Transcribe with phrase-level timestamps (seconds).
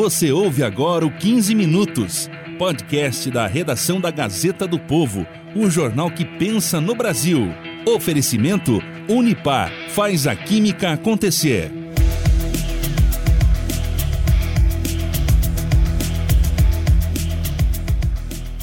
[0.00, 6.10] Você ouve agora o 15 Minutos, podcast da redação da Gazeta do Povo, o jornal
[6.10, 7.54] que pensa no Brasil.
[7.86, 11.79] Oferecimento Unipar faz a química acontecer.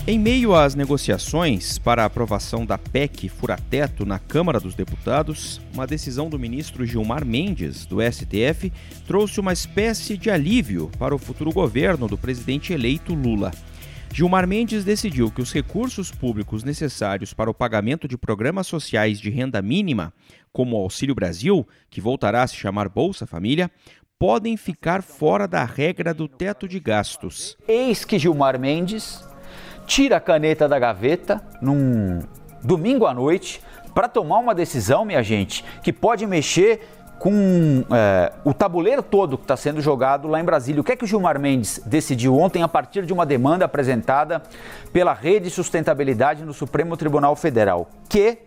[0.09, 5.85] Em meio às negociações para a aprovação da PEC Furateto na Câmara dos Deputados, uma
[5.85, 8.71] decisão do ministro Gilmar Mendes, do STF,
[9.05, 13.51] trouxe uma espécie de alívio para o futuro governo do presidente eleito Lula.
[14.13, 19.29] Gilmar Mendes decidiu que os recursos públicos necessários para o pagamento de programas sociais de
[19.29, 20.13] renda mínima,
[20.53, 23.69] como o Auxílio Brasil, que voltará a se chamar Bolsa Família,
[24.17, 27.57] podem ficar fora da regra do teto de gastos.
[27.67, 29.21] Eis que Gilmar Mendes
[29.87, 32.19] tira a caneta da gaveta num
[32.61, 33.61] domingo à noite
[33.95, 39.43] para tomar uma decisão, minha gente, que pode mexer com é, o tabuleiro todo que
[39.43, 40.81] está sendo jogado lá em Brasília.
[40.81, 44.43] O que é que o Gilmar Mendes decidiu ontem a partir de uma demanda apresentada
[44.93, 47.89] pela Rede Sustentabilidade no Supremo Tribunal Federal?
[48.07, 48.37] Que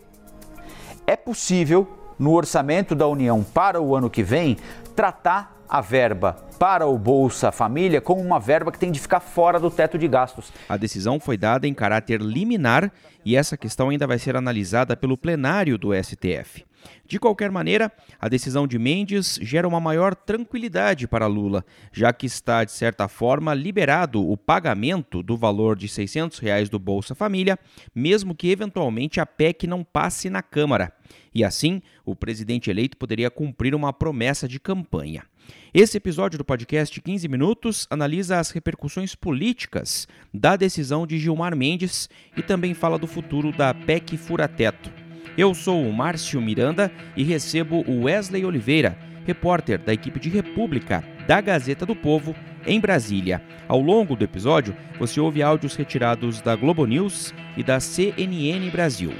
[1.04, 4.56] é possível, no orçamento da União para o ano que vem,
[4.94, 9.60] tratar a verba para o Bolsa Família como uma verba que tem de ficar fora
[9.60, 10.52] do teto de gastos.
[10.68, 12.92] A decisão foi dada em caráter liminar
[13.24, 16.64] e essa questão ainda vai ser analisada pelo plenário do STF.
[17.06, 22.26] De qualquer maneira, a decisão de Mendes gera uma maior tranquilidade para Lula, já que
[22.26, 27.58] está, de certa forma, liberado o pagamento do valor de 600 reais do Bolsa Família,
[27.94, 30.92] mesmo que eventualmente a PEC não passe na Câmara.
[31.34, 35.24] E assim, o presidente eleito poderia cumprir uma promessa de campanha.
[35.72, 42.08] Esse episódio do podcast 15 Minutos analisa as repercussões políticas da decisão de Gilmar Mendes
[42.36, 44.90] e também fala do futuro da PEC Furateto.
[45.36, 51.04] Eu sou o Márcio Miranda e recebo o Wesley Oliveira, repórter da equipe de República
[51.26, 52.34] da Gazeta do Povo
[52.66, 53.42] em Brasília.
[53.68, 59.12] Ao longo do episódio, você ouve áudios retirados da Globo News e da CNN Brasil.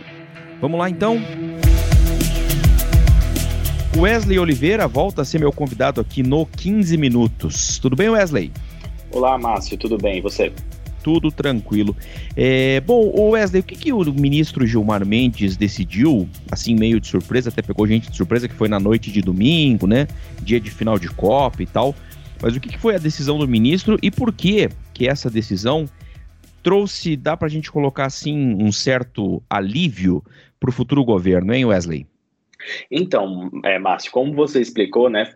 [0.60, 1.18] Vamos lá então?
[3.97, 7.78] Wesley Oliveira volta a ser meu convidado aqui no 15 Minutos.
[7.78, 8.53] Tudo bem, Wesley?
[9.11, 10.19] Olá, Márcio, tudo bem?
[10.19, 10.53] E você?
[11.03, 11.97] Tudo tranquilo.
[12.37, 17.49] É, bom, Wesley, o que, que o ministro Gilmar Mendes decidiu, assim, meio de surpresa,
[17.49, 20.07] até pegou gente de surpresa, que foi na noite de domingo, né?
[20.41, 21.95] Dia de final de Copa e tal.
[22.41, 25.87] Mas o que, que foi a decisão do ministro e por que que essa decisão
[26.62, 30.22] trouxe, dá pra gente colocar assim, um certo alívio
[30.61, 32.07] para o futuro governo, hein, Wesley?
[32.91, 35.32] Então, é, Márcio, como você explicou, né,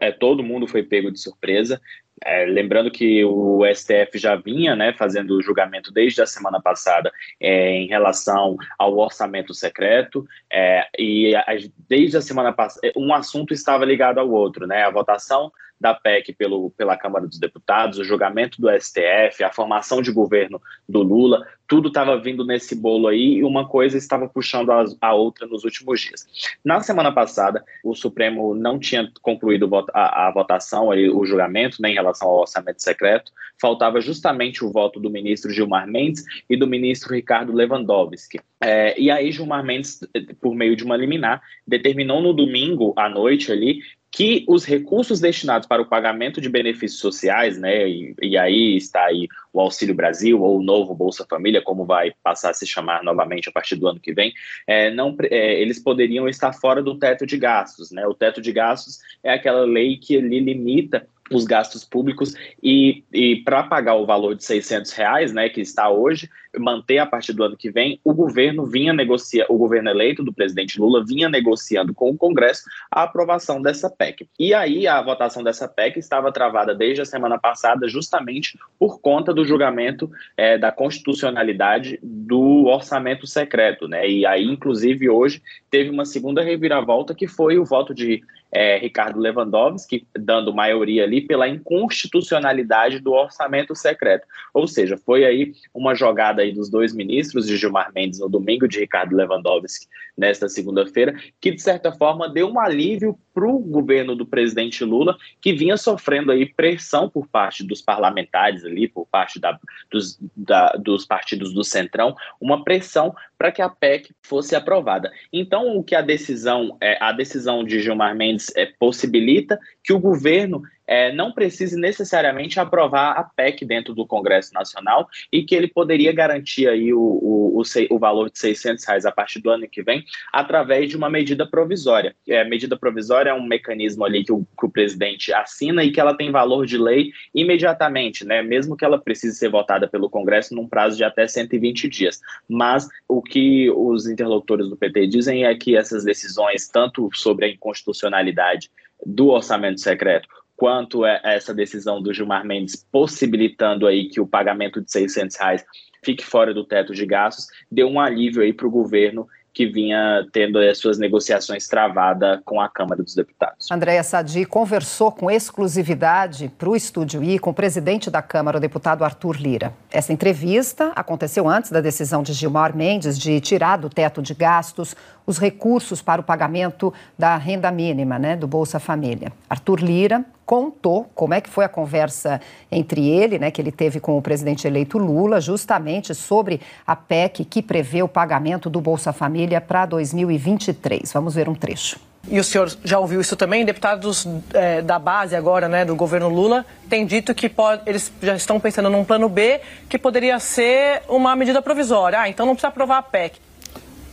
[0.00, 1.80] é, todo mundo foi pego de surpresa.
[2.24, 7.12] É, lembrando que o STF já vinha né, fazendo o julgamento desde a semana passada
[7.40, 11.44] é, em relação ao orçamento secreto, é, e a,
[11.88, 14.84] desde a semana passada, um assunto estava ligado ao outro, né?
[14.84, 20.00] A votação da PEC pelo, pela Câmara dos Deputados, o julgamento do STF, a formação
[20.00, 24.70] de governo do Lula, tudo estava vindo nesse bolo aí e uma coisa estava puxando
[24.70, 26.26] a, a, outra nos últimos dias.
[26.64, 31.94] Na semana passada, o Supremo não tinha concluído a, a votação, o julgamento né, em
[31.94, 37.14] relação ao orçamento secreto, faltava justamente o voto do ministro Gilmar Mendes e do ministro
[37.14, 38.40] Ricardo Lewandowski.
[38.60, 40.00] É, e aí Gilmar Mendes,
[40.40, 43.80] por meio de uma liminar, determinou no domingo à noite ali
[44.14, 49.06] que os recursos destinados para o pagamento de benefícios sociais, né, e, e, aí está
[49.06, 53.02] aí o Auxílio Brasil ou o novo Bolsa Família, como vai passar a se chamar
[53.02, 54.32] novamente a partir do ano que vem,
[54.68, 58.06] é, não, é, eles poderiam estar fora do teto de gastos, né?
[58.06, 63.36] O teto de gastos é aquela lei que ele limita os gastos públicos e, e
[63.36, 66.28] para pagar o valor de 600 reais, né, que está hoje,
[66.58, 70.32] manter a partir do ano que vem, o governo vinha negociar, o governo eleito do
[70.32, 74.28] presidente Lula vinha negociando com o Congresso a aprovação dessa PEC.
[74.38, 79.32] E aí a votação dessa PEC estava travada desde a semana passada, justamente por conta
[79.32, 84.08] do julgamento é, da constitucionalidade do orçamento secreto, né?
[84.08, 88.22] E aí, inclusive, hoje teve uma segunda reviravolta que foi o voto de
[88.54, 94.26] é, Ricardo Lewandowski, dando maioria ali pela inconstitucionalidade do orçamento secreto.
[94.54, 98.68] Ou seja, foi aí uma jogada aí dos dois ministros, de Gilmar Mendes no domingo,
[98.68, 99.86] de Ricardo Lewandowski
[100.16, 105.16] nesta segunda-feira, que de certa forma deu um alívio para o governo do presidente Lula,
[105.40, 109.58] que vinha sofrendo aí pressão por parte dos parlamentares ali, por parte da,
[109.90, 115.10] dos, da, dos partidos do Centrão, uma pressão para que a PEC fosse aprovada.
[115.32, 120.00] Então, o que a decisão, é, a decisão de Gilmar Mendes é, possibilita que o
[120.00, 125.68] governo é, não precise necessariamente aprovar a PEC dentro do Congresso Nacional e que ele
[125.68, 129.68] poderia garantir aí o, o, o, o valor de 600 reais a partir do ano
[129.68, 132.14] que vem através de uma medida provisória.
[132.28, 136.00] É, medida provisória é um mecanismo ali que o, que o presidente assina e que
[136.00, 138.42] ela tem valor de lei imediatamente, né?
[138.42, 142.20] mesmo que ela precise ser votada pelo Congresso num prazo de até 120 dias.
[142.48, 147.48] Mas o que os interlocutores do PT dizem é que essas decisões, tanto sobre a
[147.48, 148.70] inconstitucionalidade
[149.04, 154.80] do orçamento secreto, quanto a essa decisão do Gilmar Mendes possibilitando aí que o pagamento
[154.80, 155.64] de 600 reais
[156.02, 160.26] fique fora do teto de gastos, deu um alívio aí para o governo que vinha
[160.32, 163.70] tendo as suas negociações travadas com a Câmara dos Deputados.
[163.70, 168.60] Andréa Sadi conversou com exclusividade para o Estúdio I com o presidente da Câmara, o
[168.60, 169.72] deputado Arthur Lira.
[169.92, 174.96] Essa entrevista aconteceu antes da decisão de Gilmar Mendes de tirar do teto de gastos
[175.26, 179.32] os recursos para o pagamento da renda mínima, né, do Bolsa Família.
[179.48, 182.40] Arthur Lira contou como é que foi a conversa
[182.70, 187.44] entre ele, né, que ele teve com o presidente eleito Lula, justamente sobre a PEC
[187.44, 191.12] que prevê o pagamento do Bolsa Família para 2023.
[191.12, 191.98] Vamos ver um trecho.
[192.26, 193.64] E o senhor já ouviu isso também?
[193.66, 198.34] Deputados é, da base agora, né, do governo Lula, têm dito que pode, eles já
[198.34, 202.20] estão pensando num plano B que poderia ser uma medida provisória.
[202.20, 203.38] Ah, então não precisa aprovar a PEC.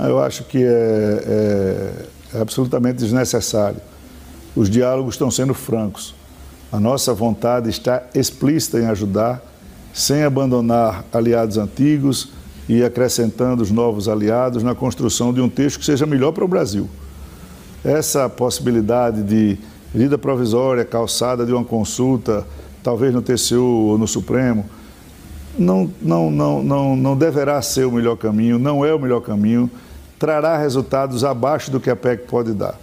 [0.07, 3.80] Eu acho que é, é, é absolutamente desnecessário.
[4.56, 6.15] Os diálogos estão sendo francos.
[6.71, 9.42] A nossa vontade está explícita em ajudar,
[9.94, 12.30] sem abandonar aliados antigos
[12.68, 16.48] e acrescentando os novos aliados na construção de um texto que seja melhor para o
[16.48, 16.89] Brasil.
[17.83, 19.57] Essa possibilidade de
[19.94, 22.45] medida provisória calçada de uma consulta,
[22.81, 24.65] talvez no TCU ou no Supremo,
[25.57, 29.69] não, não, não, não, não deverá ser o melhor caminho, não é o melhor caminho,
[30.22, 32.80] trará resultados abaixo do que a PEC pode dar.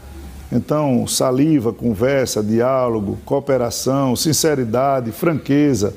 [0.51, 5.95] Então, saliva, conversa, diálogo, cooperação, sinceridade, franqueza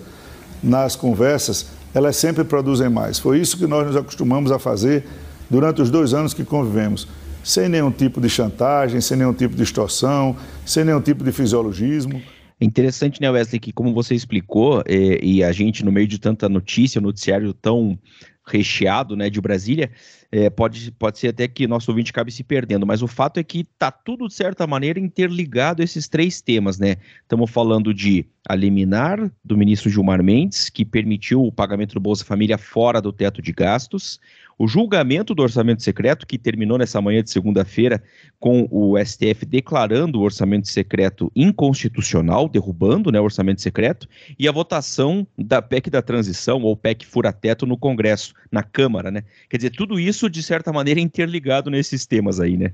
[0.62, 3.18] nas conversas, elas sempre produzem mais.
[3.18, 5.04] Foi isso que nós nos acostumamos a fazer
[5.50, 7.08] durante os dois anos que convivemos,
[7.44, 12.22] sem nenhum tipo de chantagem, sem nenhum tipo de extorsão, sem nenhum tipo de fisiologismo.
[12.60, 16.20] É interessante, né, Wesley, que como você explicou, é, e a gente, no meio de
[16.20, 17.98] tanta notícia, noticiário tão
[18.46, 19.92] recheado né, de Brasília,
[20.32, 23.44] é, pode, pode ser até que nosso ouvinte acabe se perdendo, mas o fato é
[23.44, 26.96] que está tudo, de certa maneira, interligado esses três temas, né?
[27.22, 32.26] Estamos falando de a liminar do ministro Gilmar Mendes, que permitiu o pagamento do Bolsa
[32.26, 34.20] Família fora do teto de gastos,
[34.62, 38.00] o julgamento do orçamento secreto, que terminou nessa manhã de segunda-feira,
[38.40, 44.52] com o STF declarando o orçamento secreto inconstitucional, derrubando né, o orçamento secreto, e a
[44.52, 49.24] votação da PEC da transição, ou PEC fura-teto, no Congresso, na Câmara, né?
[49.50, 52.72] Quer dizer, tudo isso, de certa maneira, interligado nesses temas aí, né?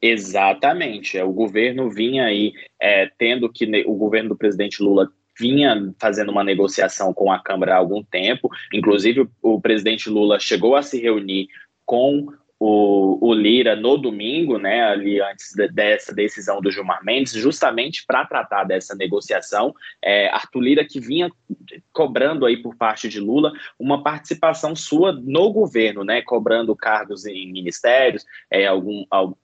[0.00, 1.20] Exatamente.
[1.20, 6.44] O governo vinha aí é, tendo que o governo do presidente Lula vinha fazendo uma
[6.44, 8.50] negociação com a Câmara há algum tempo.
[8.72, 11.48] Inclusive, o, presidente Lula chegou a se reunir
[11.86, 12.26] com
[12.60, 18.04] o, o, Lira no domingo, né, ali antes de, dessa decisão do Gilmar Mendes, justamente
[18.04, 19.72] para tratar dessa negociação.
[20.02, 21.30] É, Arthur Lira que vinha
[21.92, 27.52] cobrando aí por parte de Lula uma participação sua no governo, né, cobrando cargos em
[27.52, 29.36] ministérios, é, algum, algum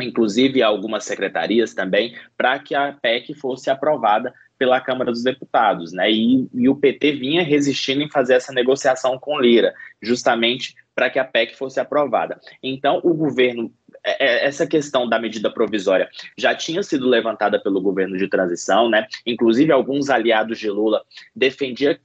[0.00, 6.10] inclusive algumas secretarias também, para que a PEC fosse aprovada pela Câmara dos Deputados, né?
[6.10, 11.18] E, e, o PT vinha resistindo em fazer essa negociação com Lira, justamente para que
[11.18, 12.40] a PEC fosse aprovada.
[12.62, 13.70] Então, o governo,
[14.02, 16.08] é, é, essa questão da medida provisória
[16.38, 19.06] já tinha sido levantada pelo governo de transição, né?
[19.26, 21.02] Inclusive, alguns aliados de Lula
[21.34, 22.00] defendia,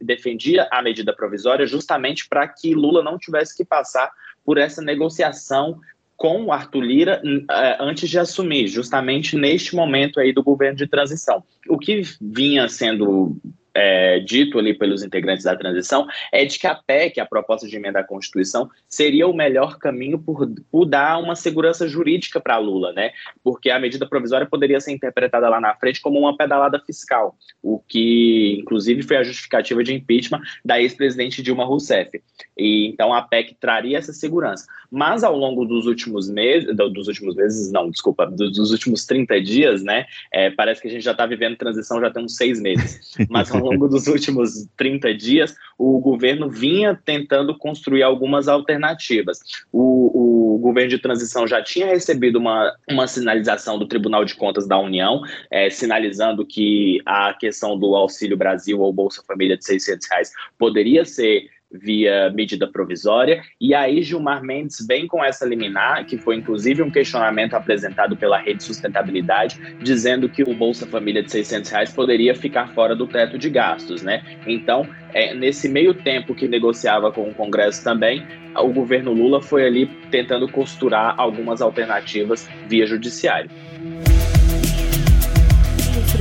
[0.00, 4.10] defendia a medida provisória justamente para que Lula não tivesse que passar
[4.44, 5.80] por essa negociação
[6.16, 10.86] com o Arthur Lira uh, antes de assumir, justamente neste momento aí do governo de
[10.86, 11.42] transição.
[11.68, 13.36] O que vinha sendo
[13.74, 17.76] é, dito ali pelos integrantes da transição é de que a PEC, a proposta de
[17.76, 22.92] emenda à Constituição, seria o melhor caminho por, por dar uma segurança jurídica para Lula,
[22.92, 23.10] né?
[23.42, 27.78] Porque a medida provisória poderia ser interpretada lá na frente como uma pedalada fiscal, o
[27.78, 32.22] que, inclusive, foi a justificativa de impeachment da ex-presidente Dilma Rousseff.
[32.56, 34.66] E então a PEC traria essa segurança.
[34.90, 39.82] Mas ao longo dos últimos meses, dos últimos meses, não, desculpa, dos, últimos 30 dias,
[39.82, 40.06] né?
[40.32, 43.12] É, parece que a gente já está vivendo transição já tem uns seis meses.
[43.28, 49.40] Mas ao longo dos últimos 30 dias, o governo vinha tentando construir algumas alternativas.
[49.72, 54.66] O, o governo de transição já tinha recebido uma, uma sinalização do Tribunal de Contas
[54.66, 60.08] da União, é, sinalizando que a questão do Auxílio Brasil ou Bolsa Família de 600
[60.10, 61.48] reais poderia ser
[61.80, 63.42] via medida provisória.
[63.60, 68.38] E aí Gilmar Mendes vem com essa liminar, que foi inclusive um questionamento apresentado pela
[68.38, 73.38] Rede Sustentabilidade, dizendo que o Bolsa Família de 600 reais poderia ficar fora do teto
[73.38, 74.22] de gastos, né?
[74.46, 78.26] Então, é, nesse meio tempo que negociava com o Congresso também,
[78.56, 83.50] o governo Lula foi ali tentando costurar algumas alternativas via judiciário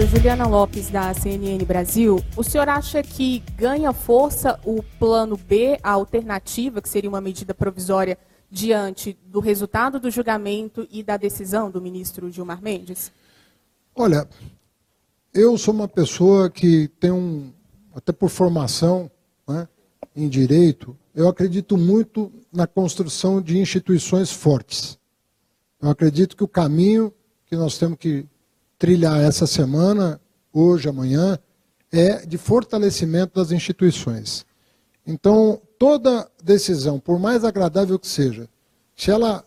[0.02, 5.92] Juliana Lopes, da CNN Brasil, o senhor acha que ganha força o plano B, a
[5.92, 8.18] alternativa, que seria uma medida provisória,
[8.50, 13.12] diante do resultado do julgamento e da decisão do ministro Gilmar Mendes?
[13.96, 14.28] Olha,
[15.34, 17.52] eu sou uma pessoa que tem um,
[17.96, 19.10] até por formação
[19.48, 19.68] né,
[20.16, 24.98] em direito, eu acredito muito na construção de instituições fortes.
[25.82, 27.14] Eu acredito que o caminho
[27.46, 28.26] que nós temos que
[28.84, 30.20] trilhar essa semana,
[30.52, 31.40] hoje, amanhã,
[31.90, 34.46] é de fortalecimento das instituições.
[35.08, 38.46] Então, toda decisão, por mais agradável que seja,
[38.94, 39.46] se ela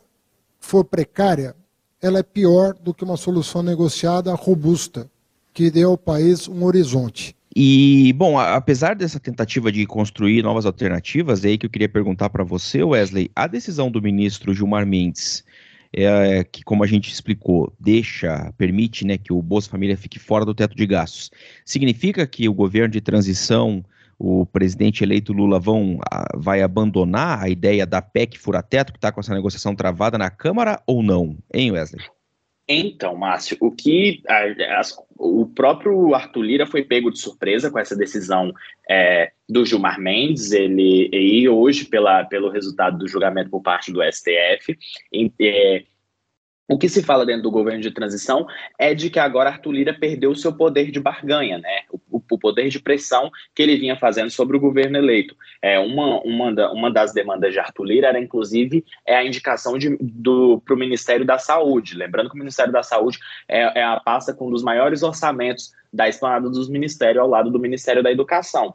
[0.58, 1.54] for precária,
[2.00, 5.06] ela é pior do que uma solução negociada robusta,
[5.52, 7.36] que dê ao país um horizonte.
[7.54, 12.30] E, bom, apesar dessa tentativa de construir novas alternativas, é aí que eu queria perguntar
[12.30, 15.44] para você, Wesley, a decisão do ministro Gilmar Mendes
[15.96, 20.44] é, que, como a gente explicou, deixa, permite né, que o Bolsa Família fique fora
[20.44, 21.30] do teto de gastos,
[21.64, 23.82] significa que o governo de transição,
[24.18, 25.98] o presidente eleito Lula, vão,
[26.34, 30.82] vai abandonar a ideia da PEC fura-teto, que está com essa negociação travada na Câmara,
[30.86, 31.38] ou não?
[31.52, 32.04] Hein, Wesley?
[32.68, 34.22] Então, Márcio, o que
[34.78, 38.52] as, o próprio Arthur Lira foi pego de surpresa com essa decisão
[38.88, 44.00] é, do Gilmar Mendes, ele e hoje pela, pelo resultado do julgamento por parte do
[44.02, 44.76] STF.
[45.12, 45.84] E, é,
[46.68, 48.46] o que se fala dentro do governo de transição
[48.78, 51.82] é de que agora Arthur Lira perdeu o seu poder de barganha, né?
[51.90, 55.36] O, o poder de pressão que ele vinha fazendo sobre o governo eleito.
[55.62, 59.74] É, uma, uma, da, uma das demandas de Arthur Lira era, inclusive, é a indicação
[60.64, 61.94] para o Ministério da Saúde.
[61.94, 63.18] Lembrando que o Ministério da Saúde
[63.48, 67.50] é, é a pasta com um dos maiores orçamentos da esplanada dos ministérios ao lado
[67.50, 68.74] do Ministério da Educação.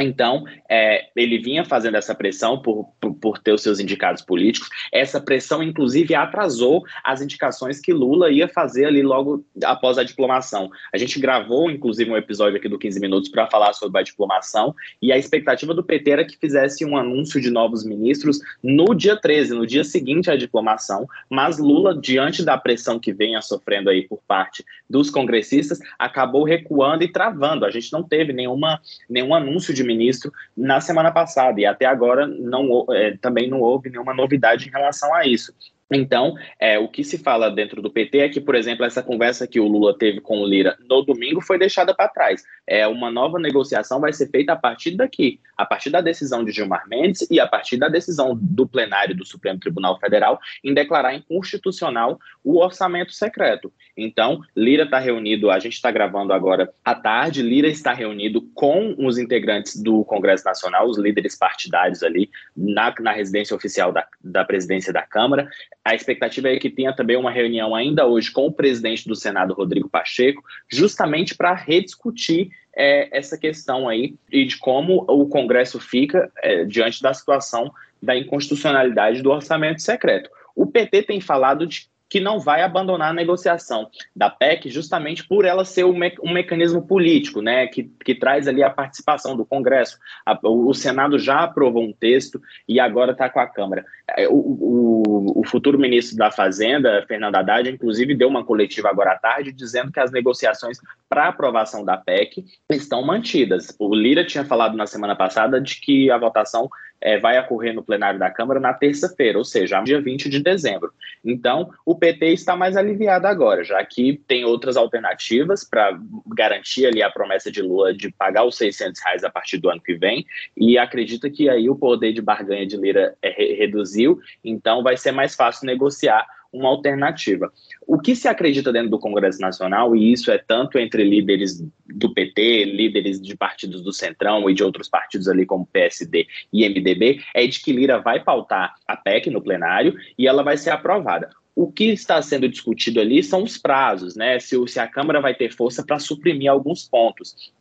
[0.00, 4.68] Então, é, ele vinha fazendo essa pressão por, por, por, ter os seus indicados políticos.
[4.92, 10.70] Essa pressão, inclusive, atrasou as indicações que Lula ia fazer ali logo após a diplomação.
[10.94, 14.72] A gente gravou, inclusive, um episódio aqui do 15 Minutos para falar sobre a diplomação,
[15.02, 19.16] e a expectativa do PT era que fizesse um anúncio de novos ministros no dia
[19.16, 24.06] 13, no dia seguinte à diplomação, mas Lula, diante da pressão que venha sofrendo aí
[24.06, 27.66] por parte dos congressistas, acabou recuando e travando.
[27.66, 32.26] A gente não teve nenhuma, nenhum anúncio de ministro na semana passada, e até agora
[32.26, 35.52] não, é, também não houve nenhuma novidade em relação a isso.
[35.90, 39.46] Então, é, o que se fala dentro do PT é que, por exemplo, essa conversa
[39.46, 42.44] que o Lula teve com o Lira no domingo foi deixada para trás.
[42.66, 46.52] É, uma nova negociação vai ser feita a partir daqui, a partir da decisão de
[46.52, 51.14] Gilmar Mendes e a partir da decisão do plenário do Supremo Tribunal Federal em declarar
[51.14, 53.72] inconstitucional o orçamento secreto.
[53.96, 58.94] Então, Lira está reunido, a gente está gravando agora à tarde, Lira está reunido com
[58.98, 64.44] os integrantes do Congresso Nacional, os líderes partidários ali, na, na residência oficial da, da
[64.44, 65.48] presidência da Câmara.
[65.84, 69.54] A expectativa é que tenha também uma reunião ainda hoje com o presidente do Senado,
[69.54, 76.30] Rodrigo Pacheco, justamente para rediscutir é, essa questão aí e de como o Congresso fica
[76.42, 80.30] é, diante da situação da inconstitucionalidade do orçamento secreto.
[80.54, 85.44] O PT tem falado de que não vai abandonar a negociação da PEC justamente por
[85.44, 89.44] ela ser um, me um mecanismo político, né, que, que traz ali a participação do
[89.44, 89.98] Congresso.
[90.24, 93.84] A, o, Senado já aprovou um texto e agora está com a Câmara.
[94.16, 99.12] É, o, o, o, futuro ministro da Fazenda, Fernando Haddad, inclusive deu uma coletiva agora
[99.12, 103.74] à tarde dizendo que as negociações para aprovação da PEC estão mantidas.
[103.78, 107.82] O Lira tinha falado na semana passada de que a votação é, vai ocorrer no
[107.82, 110.92] plenário da Câmara na terça-feira, ou seja, dia 20 de dezembro.
[111.24, 117.02] Então, o PT está mais aliviado agora, já que tem outras alternativas para garantir ali
[117.02, 120.26] a promessa de Lula de pagar os 600 reais a partir do ano que vem,
[120.56, 125.12] e acredita que aí o poder de barganha de Lira é, reduziu, então vai ser
[125.12, 127.52] mais fácil negociar uma alternativa.
[127.86, 132.12] O que se acredita dentro do Congresso Nacional, e isso é tanto entre líderes do
[132.12, 137.20] PT, líderes de partidos do Centrão e de outros partidos ali como PSD e MDB,
[137.34, 141.30] é de que Lira vai pautar a PEC no plenário e ela vai ser aprovada.
[141.54, 144.38] O que está sendo discutido ali são os prazos, né?
[144.38, 147.52] Se, se a Câmara vai ter força para suprimir alguns pontos.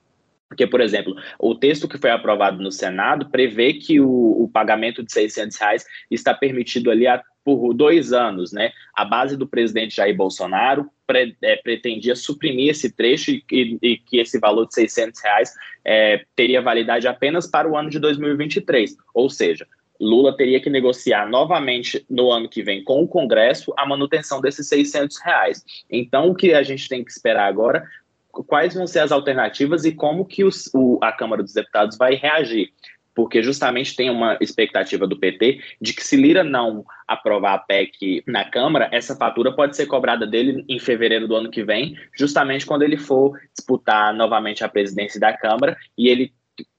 [0.47, 5.03] Porque, por exemplo, o texto que foi aprovado no Senado prevê que o, o pagamento
[5.03, 8.71] de 600 reais está permitido ali a, por dois anos, né?
[8.95, 13.97] A base do presidente Jair Bolsonaro pre, é, pretendia suprimir esse trecho e, e, e,
[13.97, 18.95] que esse valor de 600 reais é, teria validade apenas para o ano de 2023.
[19.13, 19.67] Ou seja,
[19.99, 24.67] Lula teria que negociar novamente no ano que vem com o Congresso a manutenção desses
[24.67, 25.63] 600 reais.
[25.89, 27.83] Então, o que a gente tem que esperar agora
[28.43, 32.15] quais vão ser as alternativas e como que os, o, a Câmara dos Deputados vai
[32.15, 32.69] reagir.
[33.15, 38.23] Porque justamente tem uma expectativa do PT de que se Lira não aprovar a PEC
[38.27, 42.65] na Câmara, essa fatura pode ser cobrada dele em fevereiro do ano que vem, justamente
[42.65, 46.31] quando ele for disputar novamente a presidência da Câmara e ele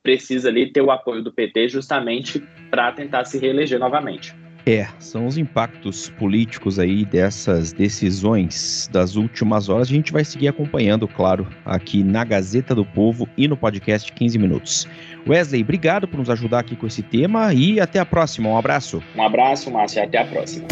[0.02, 4.32] precisa ali ter o apoio do PT justamente para tentar se reeleger novamente.
[4.68, 9.88] É, são os impactos políticos aí dessas decisões das últimas horas.
[9.88, 14.38] A gente vai seguir acompanhando, claro, aqui na Gazeta do Povo e no podcast 15
[14.38, 14.86] Minutos.
[15.26, 18.50] Wesley, obrigado por nos ajudar aqui com esse tema e até a próxima.
[18.50, 19.02] Um abraço.
[19.16, 20.68] Um abraço, Márcio, e até a próxima.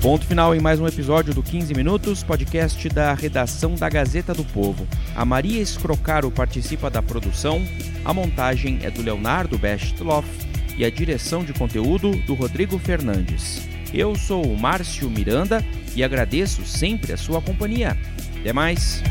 [0.00, 4.44] Ponto final em mais um episódio do 15 Minutos, podcast da redação da Gazeta do
[4.44, 4.86] Povo.
[5.16, 7.60] A Maria Escrocaro participa da produção,
[8.04, 10.47] a montagem é do Leonardo Bestloff
[10.78, 13.68] e a direção de conteúdo do Rodrigo Fernandes.
[13.92, 15.64] Eu sou o Márcio Miranda
[15.96, 17.98] e agradeço sempre a sua companhia.
[18.40, 19.02] Até mais!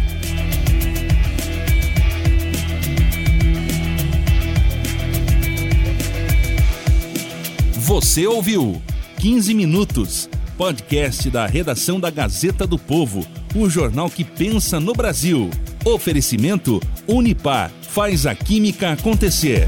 [7.74, 8.81] Você ouviu
[9.19, 15.50] 15 Minutos, podcast da redação da Gazeta do Povo, o jornal que pensa no Brasil.
[15.83, 19.67] Oferecimento Unipar faz a química acontecer.